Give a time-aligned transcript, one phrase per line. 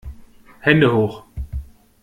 [0.61, 1.25] Hände hoch!